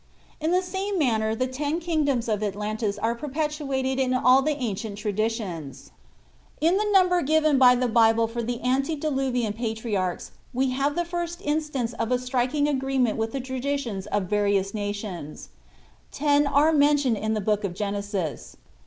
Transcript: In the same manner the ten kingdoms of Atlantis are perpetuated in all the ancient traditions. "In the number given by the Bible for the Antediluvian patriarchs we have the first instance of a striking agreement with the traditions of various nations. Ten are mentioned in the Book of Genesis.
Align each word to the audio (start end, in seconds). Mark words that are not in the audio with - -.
In 0.39 0.49
the 0.49 0.63
same 0.63 0.97
manner 0.97 1.35
the 1.35 1.45
ten 1.45 1.79
kingdoms 1.79 2.27
of 2.27 2.41
Atlantis 2.41 2.97
are 2.97 3.13
perpetuated 3.13 3.99
in 3.99 4.15
all 4.15 4.41
the 4.41 4.55
ancient 4.57 4.97
traditions. 4.97 5.91
"In 6.59 6.77
the 6.77 6.89
number 6.91 7.21
given 7.21 7.59
by 7.59 7.75
the 7.75 7.87
Bible 7.87 8.27
for 8.27 8.41
the 8.41 8.59
Antediluvian 8.63 9.53
patriarchs 9.53 10.31
we 10.55 10.71
have 10.71 10.95
the 10.95 11.05
first 11.05 11.39
instance 11.43 11.93
of 11.93 12.11
a 12.11 12.17
striking 12.17 12.67
agreement 12.67 13.17
with 13.19 13.31
the 13.31 13.39
traditions 13.41 14.07
of 14.07 14.23
various 14.23 14.73
nations. 14.73 15.49
Ten 16.11 16.47
are 16.47 16.73
mentioned 16.73 17.17
in 17.17 17.35
the 17.35 17.39
Book 17.39 17.63
of 17.63 17.75
Genesis. 17.75 18.57